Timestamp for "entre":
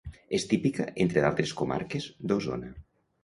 1.03-1.23